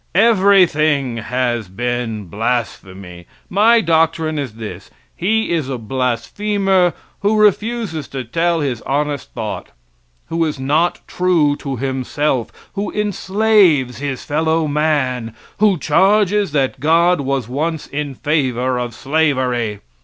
Everything 0.15 1.17
has 1.17 1.67
been 1.67 2.25
blasphemy. 2.25 3.27
My 3.51 3.81
doctrine 3.81 4.39
is 4.39 4.53
this: 4.53 4.89
He 5.15 5.51
is 5.51 5.69
a 5.69 5.77
blasphemer 5.77 6.93
who 7.19 7.37
refuses 7.39 8.07
to 8.07 8.23
tell 8.23 8.61
his 8.61 8.81
honest 8.81 9.31
thought; 9.35 9.67
who 10.29 10.43
is 10.43 10.59
not 10.59 11.01
true 11.07 11.55
to 11.57 11.75
himself; 11.77 12.49
who 12.73 12.91
enslaves 12.91 13.99
his 13.99 14.23
fellow 14.23 14.67
man; 14.67 15.35
who 15.59 15.77
charges 15.77 16.51
that 16.51 16.79
God 16.79 17.21
was 17.21 17.47
once 17.47 17.85
in 17.85 18.15
favor 18.15 18.79
of 18.79 18.95
slavery. 18.95 19.81